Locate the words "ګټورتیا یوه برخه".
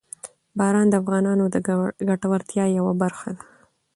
2.09-3.29